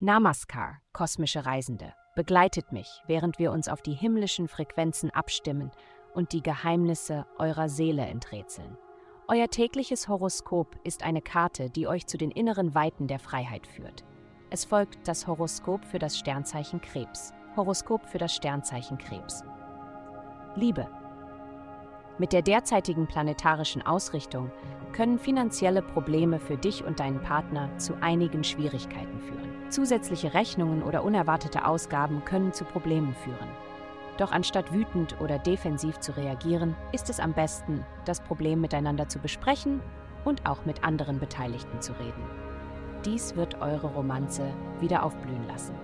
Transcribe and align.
Namaskar, 0.00 0.80
kosmische 0.92 1.46
Reisende, 1.46 1.94
begleitet 2.16 2.72
mich, 2.72 3.02
während 3.06 3.38
wir 3.38 3.52
uns 3.52 3.68
auf 3.68 3.82
die 3.82 3.94
himmlischen 3.94 4.48
Frequenzen 4.48 5.10
abstimmen 5.10 5.70
und 6.12 6.32
die 6.32 6.42
Geheimnisse 6.42 7.24
eurer 7.38 7.68
Seele 7.68 8.04
enträtseln. 8.04 8.76
Euer 9.28 9.48
tägliches 9.48 10.08
Horoskop 10.08 10.76
ist 10.84 11.04
eine 11.04 11.22
Karte, 11.22 11.70
die 11.70 11.86
euch 11.86 12.06
zu 12.06 12.18
den 12.18 12.30
inneren 12.32 12.74
Weiten 12.74 13.06
der 13.06 13.20
Freiheit 13.20 13.66
führt. 13.66 14.04
Es 14.50 14.64
folgt 14.64 15.06
das 15.06 15.26
Horoskop 15.26 15.84
für 15.84 15.98
das 15.98 16.18
Sternzeichen 16.18 16.80
Krebs. 16.80 17.32
Horoskop 17.56 18.04
für 18.06 18.18
das 18.18 18.34
Sternzeichen 18.34 18.98
Krebs. 18.98 19.44
Liebe. 20.56 20.88
Mit 22.18 22.32
der 22.32 22.42
derzeitigen 22.42 23.06
planetarischen 23.06 23.84
Ausrichtung 23.84 24.50
können 24.92 25.18
finanzielle 25.18 25.80
Probleme 25.80 26.38
für 26.38 26.56
dich 26.56 26.84
und 26.84 27.00
deinen 27.00 27.22
Partner 27.22 27.70
zu 27.78 27.94
einigen 28.00 28.44
Schwierigkeiten 28.44 29.18
führen. 29.20 29.70
Zusätzliche 29.70 30.34
Rechnungen 30.34 30.82
oder 30.82 31.02
unerwartete 31.04 31.66
Ausgaben 31.66 32.22
können 32.26 32.52
zu 32.52 32.64
Problemen 32.64 33.14
führen. 33.14 33.48
Doch 34.18 34.30
anstatt 34.30 34.74
wütend 34.74 35.18
oder 35.20 35.38
defensiv 35.38 35.98
zu 36.00 36.14
reagieren, 36.14 36.76
ist 36.92 37.08
es 37.08 37.18
am 37.18 37.32
besten, 37.32 37.84
das 38.04 38.20
Problem 38.20 38.60
miteinander 38.60 39.08
zu 39.08 39.18
besprechen 39.18 39.80
und 40.26 40.46
auch 40.46 40.66
mit 40.66 40.84
anderen 40.84 41.18
Beteiligten 41.18 41.80
zu 41.80 41.92
reden. 41.92 42.22
Dies 43.06 43.34
wird 43.34 43.60
eure 43.62 43.88
Romanze 43.88 44.52
wieder 44.80 45.02
aufblühen 45.02 45.46
lassen. 45.48 45.74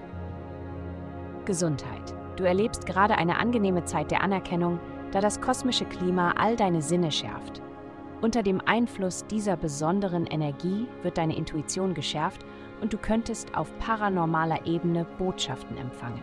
Gesundheit. 1.47 2.15
Du 2.37 2.45
erlebst 2.45 2.85
gerade 2.85 3.17
eine 3.17 3.39
angenehme 3.39 3.85
Zeit 3.87 4.11
der 4.11 4.23
Anerkennung, 4.23 4.79
da 5.13 5.21
das 5.21 5.41
kosmische 5.41 5.85
Klima 5.85 6.35
all 6.37 6.57
deine 6.57 6.83
Sinne 6.83 7.11
schärft. 7.11 7.63
Unter 8.21 8.43
dem 8.43 8.61
Einfluss 8.65 9.27
dieser 9.27 9.57
besonderen 9.57 10.27
Energie 10.27 10.89
wird 11.03 11.19
deine 11.19 11.37
Intuition 11.37 11.95
geschärft 11.95 12.45
und 12.81 12.93
du 12.93 12.99
könntest 12.99 13.57
auf 13.57 13.77
paranormaler 13.79 14.67
Ebene 14.67 15.05
Botschaften 15.19 15.77
empfangen. 15.77 16.23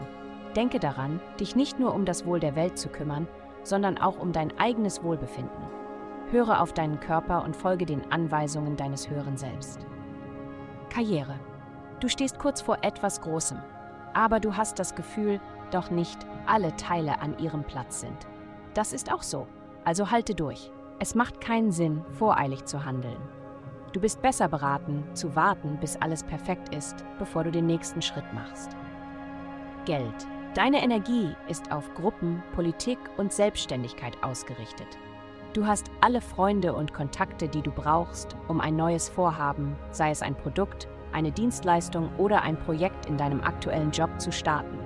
Denke 0.56 0.80
daran, 0.80 1.20
dich 1.40 1.56
nicht 1.56 1.80
nur 1.80 1.94
um 1.94 2.06
das 2.06 2.26
Wohl 2.26 2.40
der 2.40 2.56
Welt 2.56 2.78
zu 2.78 2.90
kümmern, 2.90 3.28
sondern 3.64 3.98
auch 3.98 4.20
um 4.20 4.32
dein 4.32 4.58
eigenes 4.60 5.04
Wohlbefinden. 5.04 5.64
Höre 6.32 6.62
auf 6.62 6.74
deinen 6.74 7.00
Körper 7.00 7.44
und 7.44 7.56
folge 7.56 7.86
den 7.86 8.12
Anweisungen 8.12 8.76
deines 8.76 9.10
höheren 9.10 9.38
Selbst. 9.38 9.86
Karriere. 10.90 11.36
Du 12.00 12.10
stehst 12.10 12.40
kurz 12.40 12.62
vor 12.62 12.80
etwas 12.82 13.22
Großem, 13.22 13.58
aber 14.14 14.40
du 14.40 14.56
hast 14.56 14.80
das 14.80 14.96
Gefühl, 14.96 15.40
doch 15.72 15.92
nicht 15.92 16.26
alle 16.46 16.76
Teile 16.76 17.22
an 17.22 17.38
ihrem 17.38 17.64
Platz 17.64 18.02
sind. 18.02 18.28
Das 18.76 18.92
ist 18.92 19.12
auch 19.12 19.24
so, 19.24 19.48
also 19.86 20.12
halte 20.12 20.36
durch. 20.36 20.70
Es 21.00 21.16
macht 21.16 21.42
keinen 21.42 21.72
Sinn, 21.72 22.04
voreilig 22.12 22.66
zu 22.66 22.86
handeln. 22.86 23.18
Du 23.94 24.02
bist 24.02 24.22
besser 24.22 24.50
beraten, 24.50 25.04
zu 25.14 25.34
warten, 25.36 25.78
bis 25.80 25.96
alles 25.96 26.24
perfekt 26.24 26.76
ist, 26.76 27.06
bevor 27.18 27.46
du 27.46 27.52
den 27.52 27.66
nächsten 27.66 28.02
Schritt 28.02 28.32
machst. 28.34 28.76
Geld. 29.86 30.28
Deine 30.56 30.84
Energie 30.84 31.34
ist 31.48 31.72
auf 31.72 31.94
Gruppen, 31.96 32.44
Politik 32.54 33.00
und 33.18 33.32
Selbstständigkeit 33.32 34.22
ausgerichtet. 34.22 34.88
Du 35.54 35.66
hast 35.66 35.90
alle 36.02 36.20
Freunde 36.20 36.74
und 36.74 36.94
Kontakte, 36.94 37.48
die 37.48 37.62
du 37.62 37.72
brauchst, 37.72 38.36
um 38.50 38.60
ein 38.60 38.76
neues 38.76 39.08
Vorhaben, 39.08 39.78
sei 39.92 40.12
es 40.12 40.22
ein 40.22 40.36
Produkt, 40.36 40.90
eine 41.14 41.32
Dienstleistung 41.32 42.10
oder 42.18 42.42
ein 42.42 42.60
Projekt 42.60 43.06
in 43.06 43.16
deinem 43.16 43.42
aktuellen 43.42 43.92
Job 43.92 44.20
zu 44.20 44.34
starten. 44.34 44.85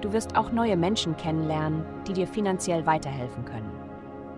Du 0.00 0.12
wirst 0.12 0.36
auch 0.36 0.52
neue 0.52 0.76
Menschen 0.76 1.16
kennenlernen, 1.16 1.84
die 2.06 2.12
dir 2.12 2.26
finanziell 2.26 2.86
weiterhelfen 2.86 3.44
können. 3.44 3.70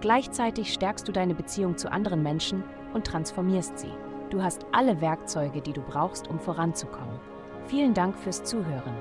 Gleichzeitig 0.01 0.73
stärkst 0.73 1.09
du 1.09 1.13
deine 1.13 1.35
Beziehung 1.35 1.77
zu 1.77 1.91
anderen 1.91 2.23
Menschen 2.23 2.63
und 2.95 3.07
transformierst 3.07 3.79
sie. 3.79 3.93
Du 4.31 4.43
hast 4.43 4.67
alle 4.73 5.01
Werkzeuge, 5.01 5.61
die 5.61 5.73
du 5.73 5.81
brauchst, 5.81 6.29
um 6.29 6.39
voranzukommen. 6.39 7.19
Vielen 7.67 7.95
Dank 7.95 8.17
fürs 8.17 8.45
Zuhören. 8.45 8.95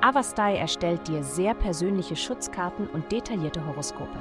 Avastai 0.00 0.56
erstellt 0.56 1.08
dir 1.08 1.22
sehr 1.22 1.54
persönliche 1.54 2.16
Schutzkarten 2.16 2.86
und 2.88 3.10
detaillierte 3.10 3.66
Horoskope. 3.66 4.18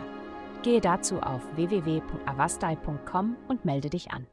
Gehe 0.64 0.82
dazu 0.82 1.20
auf 1.20 1.42
www.avastai.com 1.56 3.36
und 3.48 3.66
melde 3.66 3.90
dich 3.90 4.12
an. 4.12 4.26